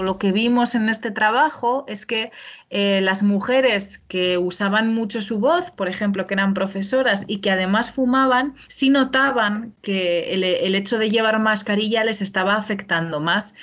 lo 0.03 0.17
que 0.17 0.31
vimos 0.31 0.75
en 0.75 0.89
este 0.89 1.11
trabajo 1.11 1.85
es 1.87 2.05
que 2.05 2.31
eh, 2.69 3.01
las 3.01 3.23
mujeres 3.23 3.99
que 4.07 4.37
usaban 4.37 4.93
mucho 4.93 5.21
su 5.21 5.39
voz, 5.39 5.71
por 5.71 5.87
ejemplo, 5.87 6.27
que 6.27 6.33
eran 6.33 6.53
profesoras 6.53 7.25
y 7.27 7.37
que 7.37 7.51
además 7.51 7.91
fumaban, 7.91 8.55
sí 8.67 8.89
notaban 8.89 9.73
que 9.81 10.33
el, 10.33 10.75
hecho 10.75 10.97
de 10.97 11.09
llevar 11.09 11.39
mascarilla 11.39 12.03
les 12.03 12.21
estaba 12.21 12.55
afectando 12.55 13.19
más. 13.19 13.55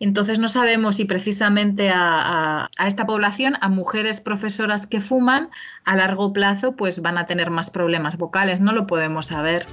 Entonces 0.00 0.38
no 0.38 0.48
sabemos 0.48 0.96
si 0.96 1.04
precisamente 1.04 1.90
a, 1.90 2.68
a 2.76 2.86
esta 2.86 3.06
población, 3.06 3.56
a 3.60 3.68
mujeres 3.68 4.20
profesoras 4.20 4.86
que 4.86 5.00
fuman, 5.00 5.50
a 5.84 5.96
largo 5.96 6.32
plazo 6.32 6.76
pues 6.76 7.02
van 7.02 7.18
a 7.18 7.26
tener 7.26 7.50
más 7.50 7.70
problemas 7.70 8.16
vocales, 8.16 8.60
no 8.60 8.72
lo 8.72 8.86
podemos 8.86 9.26
saber. 9.26 9.66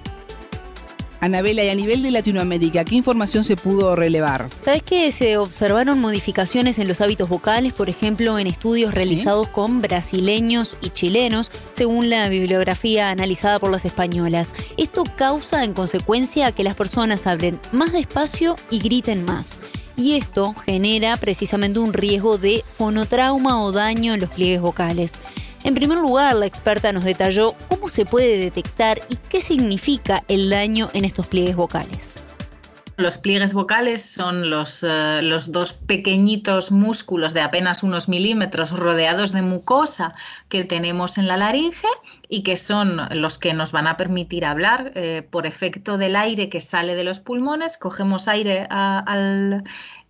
Anabela, 1.23 1.63
y 1.63 1.69
a 1.69 1.75
nivel 1.75 2.03
de 2.03 2.11
Latinoamérica, 2.11 2.83
¿qué 2.83 2.95
información 2.95 3.45
se 3.45 3.55
pudo 3.55 3.95
relevar? 3.95 4.49
Sabes 4.65 4.83
que 4.83 5.09
se 5.09 5.37
observaron 5.37 6.01
modificaciones 6.01 6.79
en 6.79 6.89
los 6.89 6.99
hábitos 6.99 7.29
vocales, 7.29 7.71
por 7.71 7.89
ejemplo, 7.89 8.37
en 8.39 8.47
estudios 8.47 8.93
realizados 8.93 9.47
con 9.47 9.79
brasileños 9.79 10.75
y 10.81 10.89
chilenos, 10.89 11.49
según 11.71 12.09
la 12.09 12.27
bibliografía 12.27 13.09
analizada 13.09 13.57
por 13.59 13.71
las 13.71 13.85
españolas. 13.85 14.53
Esto 14.75 15.05
causa 15.15 15.63
en 15.63 15.73
consecuencia 15.73 16.51
que 16.51 16.65
las 16.65 16.75
personas 16.75 17.25
hablen 17.25 17.57
más 17.71 17.93
despacio 17.93 18.57
y 18.69 18.79
griten 18.79 19.23
más. 19.23 19.61
Y 19.95 20.15
esto 20.17 20.53
genera 20.65 21.15
precisamente 21.15 21.79
un 21.79 21.93
riesgo 21.93 22.37
de 22.37 22.65
fonotrauma 22.77 23.63
o 23.63 23.71
daño 23.71 24.13
en 24.13 24.19
los 24.19 24.29
pliegues 24.29 24.59
vocales. 24.59 25.13
En 25.63 25.75
primer 25.75 25.97
lugar, 25.97 26.35
la 26.35 26.45
experta 26.45 26.91
nos 26.91 27.05
detalló 27.05 27.55
cómo 27.69 27.87
se 27.87 28.05
puede 28.05 28.37
detectar 28.37 29.01
y 29.09 29.15
qué 29.15 29.39
significa 29.39 30.23
el 30.27 30.49
daño 30.49 30.89
en 30.93 31.05
estos 31.05 31.27
pliegues 31.27 31.55
vocales. 31.55 32.21
Los 32.95 33.17
pliegues 33.17 33.53
vocales 33.53 34.05
son 34.05 34.51
los, 34.51 34.83
eh, 34.83 35.21
los, 35.23 35.51
dos 35.51 35.73
pequeñitos 35.73 36.71
músculos 36.71 37.33
de 37.33 37.41
apenas 37.41 37.81
unos 37.81 38.07
milímetros 38.07 38.69
rodeados 38.69 39.31
de 39.31 39.41
mucosa 39.41 40.13
que 40.47 40.63
tenemos 40.63 41.17
en 41.17 41.27
la 41.27 41.37
laringe 41.37 41.87
y 42.29 42.43
que 42.43 42.55
son 42.55 43.01
los 43.11 43.39
que 43.39 43.55
nos 43.55 43.71
van 43.71 43.87
a 43.87 43.97
permitir 43.97 44.45
hablar 44.45 44.91
eh, 44.93 45.27
por 45.27 45.47
efecto 45.47 45.97
del 45.97 46.15
aire 46.15 46.49
que 46.49 46.61
sale 46.61 46.93
de 46.93 47.03
los 47.03 47.19
pulmones. 47.19 47.77
Cogemos 47.77 48.27
aire 48.27 48.67
al, 48.69 49.63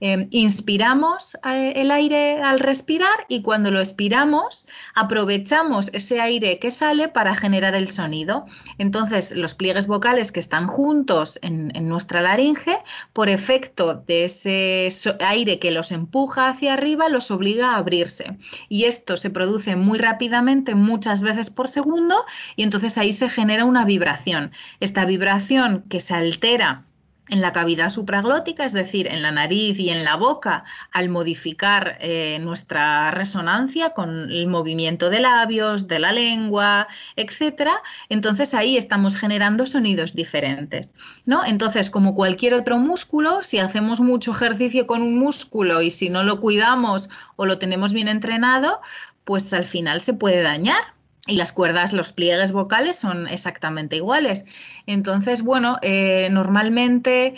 Em, 0.06 0.28
inspiramos 0.32 1.36
eh, 1.50 1.72
el 1.78 1.90
aire 1.90 2.42
al 2.42 2.60
respirar 2.60 3.26
y 3.30 3.42
cuando 3.42 3.72
lo 3.72 3.80
expiramos 3.80 4.68
aprovechamos 4.96 5.92
ese 5.94 6.20
aire 6.20 6.60
que 6.60 6.72
sale 6.72 7.08
para 7.08 7.36
generar 7.36 7.74
el 7.74 7.88
sonido. 7.88 8.44
Entonces 8.78 9.34
los 9.34 9.56
pliegues 9.56 9.88
vocales 9.88 10.34
que 10.34 10.42
están 10.42 10.68
juntos 10.68 11.40
en, 11.42 11.72
nuestra 11.88 12.22
laringe, 12.22 12.80
por 13.14 13.30
efecto 13.30 14.04
de 14.06 14.26
ese 14.26 14.90
aire 15.22 15.58
que 15.60 15.72
los 15.72 15.94
empuja 15.94 16.50
hacia 16.50 16.74
arriba, 16.74 17.08
los 17.08 17.32
obliga 17.32 17.72
a 17.72 17.78
abrirse. 17.78 18.38
Y 18.68 18.84
esto 18.84 19.16
se 19.16 19.30
produce 19.30 19.78
muy 19.78 20.00
rápidamente, 20.00 20.76
muchas 20.76 21.22
veces 21.22 21.50
por 21.50 21.70
segundo, 21.70 22.26
y 22.58 22.64
entonces 22.64 22.98
ahí 22.98 23.14
se 23.14 23.30
genera 23.30 23.64
una 23.64 23.86
vibración. 23.86 24.52
Esta 24.82 25.06
vibración 25.06 25.86
que 25.88 26.02
se 26.02 26.14
altera 26.14 26.84
en 27.30 27.42
la 27.42 27.54
cavidad 27.54 27.90
supraglótica, 27.90 28.66
es 28.66 28.74
decir, 28.74 29.08
en 29.08 29.22
la 29.22 29.32
nariz 29.32 29.80
y 29.80 29.90
en 29.90 30.04
la 30.04 30.18
boca, 30.18 30.66
al 30.92 31.10
modificar 31.10 31.98
eh, 32.02 32.38
nuestra 32.42 33.12
resonancia 33.12 33.92
con 33.92 34.30
el 34.30 34.48
movimiento 34.48 35.10
de 35.10 35.22
labios, 35.22 35.88
de 35.88 36.00
la 36.00 36.12
lengua, 36.12 36.88
etcétera, 37.16 37.74
entonces 38.10 38.54
ahí 38.54 38.76
estamos 38.76 39.16
generando 39.16 39.66
sonidos 39.66 40.16
diferentes, 40.16 40.94
¿no? 41.26 41.46
Entonces, 41.46 41.90
como 41.90 42.14
cualquier 42.14 42.56
otro 42.56 42.78
músculo, 42.78 43.42
si 43.42 43.60
hacemos 43.60 44.02
mucho 44.02 44.32
ejercicio 44.32 44.86
con 44.86 45.02
un 45.02 45.18
músculo 45.18 45.82
y 45.82 45.92
si 45.92 46.10
no 46.10 46.24
lo 46.24 46.42
cuidamos 46.42 47.10
o 47.38 47.46
lo 47.46 47.58
tenemos 47.58 47.94
bien 47.94 48.10
entrenado, 48.10 48.82
pues 49.24 49.54
al 49.54 49.64
final 49.64 50.02
se 50.02 50.14
puede 50.14 50.42
dañar 50.42 50.93
y 51.26 51.38
las 51.38 51.54
cuerdas, 51.54 51.94
los 51.94 52.12
pliegues 52.12 52.52
vocales 52.52 52.98
son 52.98 53.28
exactamente 53.28 53.96
iguales. 53.96 54.46
Entonces, 54.88 55.42
bueno, 55.42 55.78
eh, 55.82 56.28
normalmente 56.32 57.36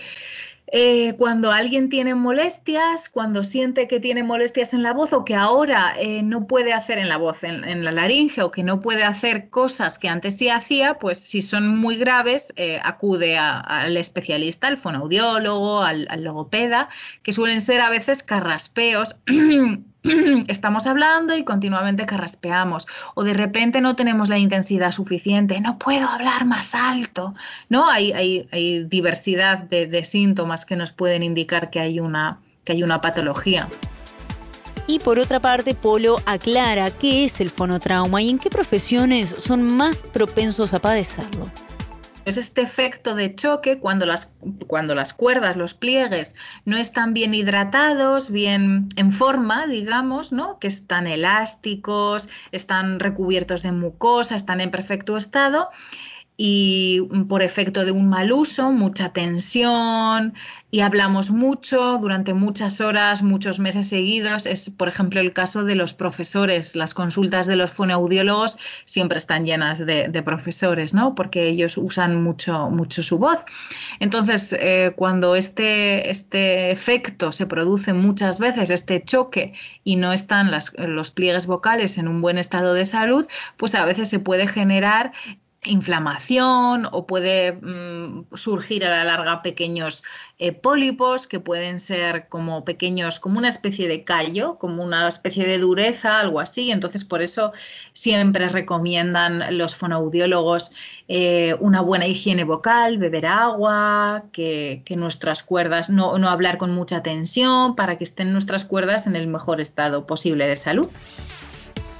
eh, 0.66 1.14
cuando 1.18 1.52
alguien 1.52 1.90
tiene 1.90 2.16
molestias, 2.16 3.10
cuando 3.10 3.44
siente 3.44 3.88
que 3.88 4.00
tiene 4.00 4.24
molestias 4.24 4.74
en 4.74 4.82
la 4.82 4.94
voz 4.94 5.14
o 5.14 5.24
que 5.24 5.36
ahora 5.36 5.94
eh, 6.00 6.24
no 6.24 6.48
puede 6.48 6.74
hacer 6.74 6.98
en 6.98 7.10
la 7.10 7.18
voz, 7.18 7.44
en, 7.44 7.84
la 7.84 7.92
laringe 7.92 8.42
o 8.42 8.50
que 8.50 8.64
no 8.64 8.80
puede 8.82 9.04
hacer 9.04 9.52
cosas 9.52 10.00
que 10.00 10.10
antes 10.10 10.36
sí 10.36 10.50
hacía, 10.50 10.96
pues 10.96 11.20
si 11.20 11.44
son 11.44 11.78
muy 11.78 11.96
graves, 11.96 12.56
acude 12.82 13.38
al 13.38 13.96
especialista, 13.98 14.66
al 14.66 14.78
fonoaudiólogo, 14.78 15.84
al, 15.84 16.08
al 16.10 16.24
logopeda, 16.24 16.90
que 17.22 17.34
suelen 17.34 17.62
ser 17.62 17.82
a 17.82 17.92
veces 17.92 18.24
carraspeos. 18.24 19.18
estamos 20.48 20.88
hablando 20.88 21.36
y 21.36 21.44
continuamente 21.44 22.06
carraspeamos 22.06 22.88
o 23.16 23.24
de 23.24 23.34
repente 23.34 23.82
no 23.82 23.96
tenemos 23.96 24.30
la 24.30 24.38
intensidad 24.38 24.92
suficiente, 24.92 25.60
no 25.62 25.78
puedo 25.78 26.08
hablar 26.08 26.46
más 26.46 26.76
alto, 26.76 27.34
¿no? 27.70 27.90
Hay, 27.90 28.12
hay, 28.12 28.84
diversidad 28.86 29.58
de, 29.60 30.04
síntomas 30.04 30.66
que 30.66 30.76
nos 30.76 30.92
pueden 30.92 31.24
indicar 31.24 31.70
que 31.70 31.80
hay 31.80 32.00
una, 32.00 32.40
que 32.64 32.74
hay 32.74 32.84
una 32.84 33.02
patología. 33.02 33.68
Y 34.88 35.00
por 35.00 35.18
otra 35.18 35.40
parte, 35.40 35.74
Polo 35.74 36.18
aclara 36.26 36.92
qué 36.92 37.26
es 37.26 37.42
el 37.42 37.50
fonotrauma 37.50 38.22
y 38.22 38.30
en 38.30 38.38
qué 38.38 38.50
profesiones 38.50 39.36
son 39.40 39.64
más 39.64 40.04
propensos 40.04 40.74
a 40.74 40.80
padecerlo. 40.80 41.50
Es 42.26 42.38
este 42.38 42.62
efecto 42.62 43.16
de 43.16 43.36
choque 43.36 43.80
cuando 43.80 44.06
las, 44.06 44.34
cuando 44.68 44.96
las 44.96 45.14
cuerdas, 45.14 45.58
los 45.58 45.74
pliegues, 45.74 46.36
no 46.66 46.76
están 46.76 47.14
bien 47.14 47.34
hidratados, 47.34 48.32
bien 48.32 48.90
en 48.96 49.12
forma, 49.12 49.68
digamos, 49.68 50.32
¿no? 50.32 50.58
que 50.60 50.68
están 50.68 51.06
elásticos, 51.08 52.30
están 52.52 53.00
recubiertos 53.00 53.62
de 53.62 53.72
mucosa, 53.72 54.36
están 54.36 54.60
en 54.60 54.72
perfecto 54.72 55.18
estado 55.18 55.70
y 56.38 57.02
por 57.30 57.42
efecto 57.42 57.86
de 57.86 57.92
un 57.92 58.10
mal 58.10 58.32
uso, 58.32 58.72
mucha 58.72 59.14
tensión 59.14 60.34
y 60.76 60.82
hablamos 60.82 61.30
mucho 61.30 61.98
durante 62.00 62.34
muchas 62.34 62.82
horas, 62.82 63.22
muchos 63.22 63.60
meses 63.60 63.88
seguidos. 63.88 64.46
Es, 64.46 64.70
por 64.70 64.90
ejemplo, 64.90 65.22
el 65.22 65.32
caso 65.32 65.64
de 65.64 65.74
los 65.76 65.94
profesores. 65.94 66.76
Las 66.76 66.94
consultas 66.94 67.48
de 67.48 67.56
los 67.56 67.70
fonoaudiólogos 67.70 68.58
siempre 68.84 69.18
están 69.18 69.46
llenas 69.46 69.86
de, 69.86 70.22
profesores, 70.26 70.94
¿no? 70.94 71.16
Porque 71.16 71.48
ellos 71.48 71.78
usan 71.78 72.22
mucho, 72.22 72.70
mucho 72.72 73.04
su 73.04 73.20
voz. 73.20 73.40
Entonces, 74.02 74.52
eh, 74.60 74.92
cuando 74.98 75.38
este, 75.38 76.10
este 76.10 76.72
efecto 76.72 77.32
se 77.32 77.48
produce 77.48 77.94
muchas 77.94 78.40
veces, 78.40 78.70
este 78.70 79.02
choque, 79.02 79.54
y 79.86 79.96
no 79.96 80.12
están 80.12 80.52
los 80.52 81.12
pliegues 81.12 81.48
vocales 81.48 81.98
en 81.98 82.10
un 82.10 82.22
buen 82.22 82.38
estado 82.38 82.74
de 82.74 82.86
salud, 82.86 83.26
pues 83.56 83.76
a 83.76 83.86
veces 83.86 84.10
se 84.10 84.20
puede 84.20 84.46
generar 84.46 85.14
inflamación 85.66 86.88
o 86.92 87.06
puede 87.06 87.54
mm, 87.54 88.36
surgir 88.36 88.86
a 88.86 88.90
la 88.90 89.04
larga 89.04 89.42
pequeños 89.42 90.04
eh, 90.38 90.52
pólipos 90.52 91.28
que 91.28 91.40
pueden 91.40 91.80
ser 91.80 92.28
como 92.28 92.66
pequeños, 92.66 93.20
como 93.20 93.40
una 93.40 93.48
especie 93.48 93.88
de 93.88 94.04
callo, 94.04 94.58
como 94.58 94.84
una 94.84 95.08
especie 95.08 95.46
de 95.46 95.60
dureza, 95.60 96.20
algo 96.20 96.40
así. 96.40 96.72
Entonces, 96.72 97.06
por 97.06 97.22
eso 97.22 97.54
siempre 97.94 98.50
recomiendan 98.50 99.58
los 99.58 99.76
fonoaudiólogos 99.76 100.72
eh, 101.08 101.56
una 101.60 101.82
buena 101.82 102.08
higiene 102.08 102.44
vocal, 102.44 102.98
beber 102.98 103.28
agua, 103.28 104.24
que, 104.32 104.84
nuestras 104.98 105.44
cuerdas, 105.44 105.90
no, 105.90 106.18
no 106.18 106.30
hablar 106.30 106.58
con 106.58 106.72
mucha 106.72 107.04
tensión 107.04 107.76
para 107.76 107.98
que 107.98 108.04
estén 108.04 108.34
nuestras 108.34 108.66
cuerdas 108.66 109.08
en 109.08 109.16
el 109.16 109.28
mejor 109.28 109.62
estado 109.62 110.08
posible 110.08 110.48
de 110.48 110.56
salud. 110.56 110.90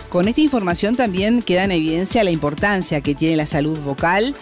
Con 0.10 0.28
esta 0.28 0.42
información 0.42 0.96
también 0.96 1.42
queda 1.42 1.64
en 1.66 1.72
evidencia 1.72 2.24
la 2.24 2.32
importancia 2.32 3.02
que 3.02 3.16
tiene 3.16 3.36
la 3.36 3.46
salud 3.46 3.78
vocal 3.80 4.36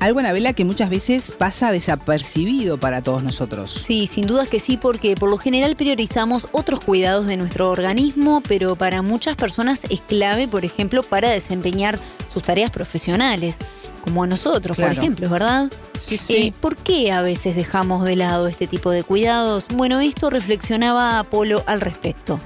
Algo, 0.00 0.20
Anabela, 0.20 0.52
que 0.52 0.66
muchas 0.66 0.90
veces 0.90 1.32
pasa 1.32 1.72
desapercibido 1.72 2.78
para 2.78 3.02
todos 3.02 3.22
nosotros. 3.22 3.70
Sí, 3.70 4.06
sin 4.06 4.26
dudas 4.26 4.50
que 4.50 4.60
sí, 4.60 4.76
porque 4.76 5.14
por 5.14 5.30
lo 5.30 5.38
general 5.38 5.76
priorizamos 5.76 6.48
otros 6.52 6.80
cuidados 6.80 7.26
de 7.26 7.38
nuestro 7.38 7.70
organismo, 7.70 8.42
pero 8.46 8.76
para 8.76 9.00
muchas 9.00 9.36
personas 9.36 9.84
es 9.88 10.02
clave, 10.02 10.46
por 10.46 10.64
ejemplo, 10.64 11.02
para 11.02 11.30
desempeñar 11.30 11.98
sus 12.28 12.42
tareas 12.42 12.70
profesionales 12.70 13.56
como 14.02 14.22
a 14.22 14.26
nosotros, 14.26 14.76
por 14.76 14.92
ejemplo, 14.92 15.30
¿verdad? 15.30 15.72
Sí, 15.96 16.18
sí. 16.18 16.34
Eh, 16.34 16.54
¿Por 16.60 16.76
qué 16.76 17.10
a 17.10 17.22
veces 17.22 17.56
dejamos 17.56 18.04
de 18.04 18.16
lado 18.16 18.46
este 18.46 18.66
tipo 18.66 18.90
de 18.90 19.02
cuidados? 19.02 19.64
Bueno, 19.74 20.00
esto 20.00 20.28
reflexionaba 20.28 21.18
Apolo 21.18 21.64
al 21.66 21.80
respecto. 21.80 22.38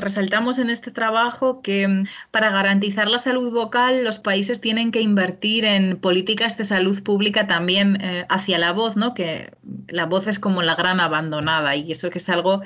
Resaltamos 0.00 0.58
en 0.58 0.70
este 0.70 0.90
trabajo 0.90 1.62
que 1.62 1.86
mm, 1.86 2.04
para 2.30 2.50
garantizar 2.50 3.08
la 3.08 3.18
salud 3.18 3.52
vocal 3.52 4.04
los 4.04 4.18
países 4.18 4.60
tienen 4.60 4.92
que 4.92 5.00
invertir 5.00 5.64
en 5.64 5.98
políticas 5.98 6.56
de 6.56 6.64
salud 6.64 7.02
pública 7.02 7.46
también 7.46 7.98
eh, 8.00 8.26
hacia 8.28 8.58
la 8.58 8.72
voz, 8.72 8.96
¿no? 8.96 9.14
Que 9.14 9.52
la 9.88 10.06
voz 10.06 10.26
es 10.26 10.38
como 10.38 10.62
la 10.62 10.74
gran 10.74 11.00
abandonada 11.00 11.76
y 11.76 11.92
eso 11.92 12.10
que 12.10 12.18
es 12.18 12.28
algo 12.28 12.62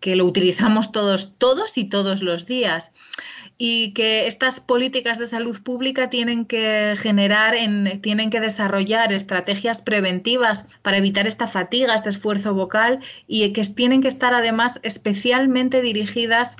que 0.00 0.16
lo 0.16 0.26
utilizamos 0.26 0.92
todos, 0.92 1.32
todos 1.38 1.78
y 1.78 1.84
todos 1.84 2.22
los 2.22 2.44
días 2.44 2.92
y 3.56 3.92
que 3.92 4.26
estas 4.26 4.58
políticas 4.58 5.18
de 5.18 5.26
salud 5.26 5.62
pública 5.62 6.10
tienen 6.10 6.46
que 6.46 6.94
generar, 6.98 7.54
en, 7.54 8.00
tienen 8.00 8.28
que 8.28 8.40
desarrollar 8.40 9.12
estrategias 9.12 9.82
preventivas 9.82 10.68
para 10.82 10.98
evitar 10.98 11.28
esta 11.28 11.46
fatiga, 11.46 11.94
este 11.94 12.08
esfuerzo 12.08 12.54
vocal 12.54 12.98
y 13.28 13.52
que 13.52 13.62
tienen 13.64 14.02
que 14.02 14.08
estar 14.08 14.34
además 14.34 14.80
especialmente 14.82 15.80
dirigidas 15.80 16.56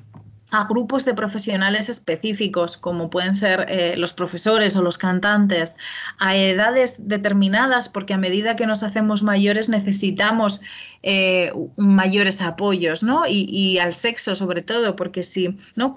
a 0.53 0.65
grupos 0.65 1.07
de 1.07 1.15
profesionales 1.15 1.89
específicos, 1.89 2.77
como 2.77 3.09
pueden 3.09 3.35
ser 3.35 3.65
eh, 3.69 3.97
los 3.97 4.13
profesores 4.13 4.77
o 4.77 4.83
los 4.83 4.99
cantantes, 4.99 5.79
a 6.19 6.37
edades 6.37 6.97
determinadas, 6.99 7.89
porque 7.89 8.13
a 8.13 8.19
medida 8.19 8.55
que 8.55 8.67
nos 8.67 8.83
hacemos 8.83 9.23
mayores 9.23 9.71
necesitamos 9.71 10.61
eh, 11.03 11.53
mayores 11.79 12.43
apoyos, 12.43 13.03
¿no? 13.03 13.23
Y, 13.27 13.79
al 13.79 13.95
sexo 13.95 14.37
sobre 14.37 14.61
todo, 14.61 14.95
porque 14.95 15.23
si, 15.23 15.57
¿no? 15.75 15.95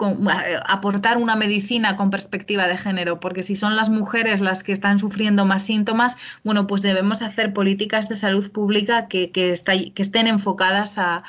aportar 0.66 1.18
una 1.18 1.36
medicina 1.36 1.96
con 1.96 2.10
perspectiva 2.10 2.66
de 2.66 2.78
género, 2.78 3.20
porque 3.20 3.42
si 3.42 3.56
son 3.56 3.76
las 3.76 3.90
mujeres 3.90 4.40
las 4.40 4.62
que 4.62 4.72
están 4.72 4.98
sufriendo 4.98 5.44
más 5.44 5.64
síntomas, 5.64 6.16
bueno, 6.44 6.66
pues 6.66 6.80
debemos 6.80 7.20
hacer 7.20 7.52
políticas 7.52 8.08
de 8.08 8.14
salud 8.14 8.50
pública 8.50 9.06
que, 9.06 9.30
que, 9.30 9.54
que 9.94 10.02
estén 10.02 10.26
enfocadas 10.26 10.96
a 10.96 11.22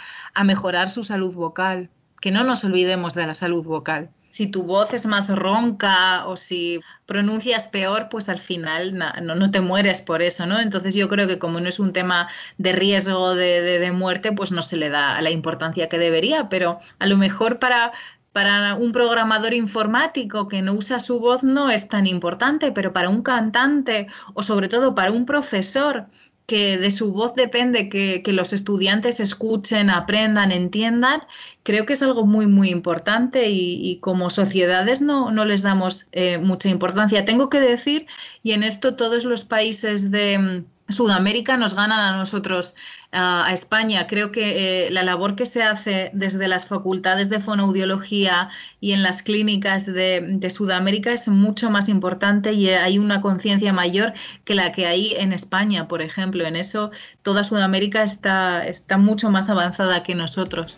mejorar 0.45 0.89
su 0.89 1.03
salud 1.03 1.33
vocal 1.33 1.89
que 2.21 2.31
no 2.31 2.43
nos 2.43 2.63
olvidemos 2.63 3.13
de 3.13 3.27
la 3.27 3.33
salud 3.33 3.63
vocal. 3.63 4.09
Si 4.29 4.47
tu 4.47 4.63
voz 4.63 4.93
es 4.93 5.05
más 5.05 5.29
ronca 5.29 6.27
o 6.27 6.35
si 6.35 6.81
pronuncias 7.05 7.69
peor, 7.69 8.07
pues 8.09 8.29
al 8.29 8.39
final 8.39 8.97
no, 8.97 9.35
no, 9.35 9.51
te 9.51 9.61
mueres 9.61 10.01
por 10.01 10.21
eso, 10.21 10.45
¿no? 10.45 10.59
Entonces 10.59 10.93
yo 10.93 11.07
creo 11.07 11.27
que 11.27 11.39
como 11.39 11.59
no 11.59 11.69
es 11.69 11.79
un 11.79 11.93
tema 11.93 12.27
de 12.57 12.73
riesgo 12.73 13.35
de, 13.35 13.61
de, 13.61 13.91
muerte, 13.91 14.31
pues 14.33 14.51
no 14.51 14.61
se 14.61 14.77
le 14.77 14.89
da 14.89 15.19
la 15.21 15.31
importancia 15.31 15.89
que 15.89 15.97
debería, 15.97 16.49
pero 16.49 16.79
a 16.99 17.07
lo 17.07 17.17
mejor 17.17 17.57
para, 17.57 17.93
para 18.33 18.75
un 18.75 18.91
programador 18.91 19.53
informático 19.53 20.47
que 20.47 20.61
no 20.61 20.73
usa 20.73 20.99
su 20.99 21.19
voz 21.19 21.43
no 21.43 21.71
es 21.71 21.87
tan 21.87 22.05
importante, 22.05 22.71
pero 22.71 22.93
para 22.93 23.09
un 23.09 23.23
cantante 23.23 24.07
o 24.35 24.43
sobre 24.43 24.67
todo 24.67 24.93
para 24.93 25.11
un 25.11 25.25
profesor 25.25 26.07
que 26.47 26.77
de 26.77 26.91
su 26.91 27.11
voz 27.11 27.33
depende 27.33 27.89
que, 27.89 28.23
los 28.31 28.53
estudiantes 28.53 29.19
escuchen, 29.19 29.89
aprendan, 29.89 30.53
entiendan, 30.53 31.21
creo 31.63 31.85
que 31.85 31.93
es 31.93 32.01
algo 32.01 32.25
muy, 32.25 32.47
muy 32.47 32.69
importante 32.69 33.49
y, 33.49 33.99
como 33.99 34.29
sociedades 34.29 35.01
no, 35.01 35.29
no 35.29 35.43
les 35.43 35.61
damos 35.61 36.07
eh, 36.13 36.37
mucha 36.37 36.69
importancia. 36.69 37.25
Tengo 37.25 37.49
que 37.49 37.59
decir, 37.59 38.07
y 38.43 38.53
en 38.53 38.63
esto 38.63 38.95
todos 38.95 39.25
los 39.25 39.43
países 39.43 40.09
de 40.09 40.63
Sudamérica 40.87 41.57
nos 41.57 41.75
ganan 41.75 41.99
a 41.99 42.17
nosotros, 42.17 42.75
a 43.11 43.51
España. 43.53 44.05
Creo 44.07 44.31
que 44.31 44.87
eh, 44.87 44.91
la 44.91 45.03
labor 45.03 45.35
que 45.35 45.45
se 45.45 45.63
hace 45.63 46.11
desde 46.13 46.47
las 46.47 46.67
facultades 46.67 47.29
de 47.29 47.39
fonoaudiología 47.39 48.49
y 48.79 48.91
en 48.91 49.01
las 49.01 49.21
clínicas 49.21 49.85
de, 49.85 50.49
Sudamérica 50.49 51.11
es 51.11 51.27
mucho 51.27 51.69
más 51.69 51.89
importante 51.89 52.53
y 52.53 52.69
hay 52.69 52.97
una 52.97 53.21
conciencia 53.21 53.73
mayor 53.73 54.13
que 54.43 54.55
la 54.55 54.71
que 54.71 54.85
hay 54.87 55.13
en 55.17 55.33
España, 55.33 55.87
por 55.87 56.01
ejemplo. 56.01 56.45
En 56.45 56.55
eso 56.55 56.91
toda 57.21 57.43
Sudamérica 57.43 58.03
está, 58.03 58.67
está 58.67 58.97
mucho 58.97 59.29
más 59.29 59.49
avanzada 59.49 60.03
que 60.03 60.15
nosotros. 60.15 60.77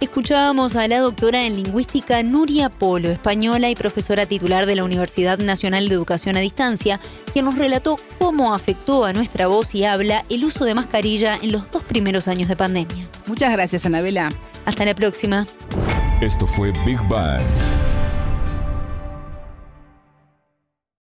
Escuchábamos 0.00 0.76
a 0.76 0.86
la 0.86 1.00
doctora 1.00 1.44
en 1.44 1.56
lingüística 1.56 2.22
Nuria 2.22 2.68
Polo, 2.68 3.10
española 3.10 3.68
y 3.68 3.74
profesora 3.74 4.26
titular 4.26 4.64
de 4.64 4.76
la 4.76 4.84
Universidad 4.84 5.38
Nacional 5.38 5.88
de 5.88 5.94
Educación 5.94 6.36
a 6.36 6.40
Distancia, 6.40 7.00
quien 7.32 7.46
nos 7.46 7.58
relató 7.58 7.96
cómo 8.20 8.54
afectó 8.54 9.04
a 9.04 9.12
nuestra 9.12 9.48
voz 9.48 9.74
y 9.74 9.84
habla 9.84 10.24
el 10.28 10.44
uso 10.44 10.64
de 10.64 10.76
mascarilla 10.76 11.36
en 11.42 11.50
los 11.50 11.68
dos 11.72 11.82
primeros 11.82 12.28
años 12.28 12.48
de 12.48 12.54
pandemia. 12.54 13.08
Muchas 13.26 13.52
gracias, 13.52 13.86
Anabela. 13.86 14.30
Hasta 14.66 14.84
la 14.84 14.94
próxima. 14.94 15.46
Esto 16.20 16.46
fue 16.46 16.70
Big 16.86 17.00
Bang. 17.08 17.42